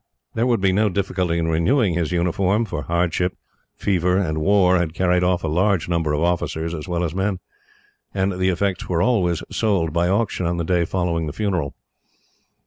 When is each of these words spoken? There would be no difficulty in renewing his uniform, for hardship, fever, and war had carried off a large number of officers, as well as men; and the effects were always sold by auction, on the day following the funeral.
There 0.33 0.47
would 0.47 0.61
be 0.61 0.71
no 0.73 0.89
difficulty 0.89 1.37
in 1.37 1.47
renewing 1.47 1.93
his 1.93 2.11
uniform, 2.11 2.65
for 2.65 2.81
hardship, 2.81 3.37
fever, 3.75 4.17
and 4.17 4.39
war 4.39 4.79
had 4.79 4.95
carried 4.95 5.23
off 5.23 5.43
a 5.43 5.47
large 5.47 5.87
number 5.87 6.11
of 6.11 6.23
officers, 6.23 6.73
as 6.73 6.87
well 6.87 7.03
as 7.03 7.13
men; 7.13 7.37
and 8.11 8.31
the 8.39 8.49
effects 8.49 8.89
were 8.89 9.03
always 9.03 9.43
sold 9.51 9.93
by 9.93 10.07
auction, 10.09 10.47
on 10.47 10.57
the 10.57 10.63
day 10.63 10.85
following 10.85 11.27
the 11.27 11.33
funeral. 11.33 11.75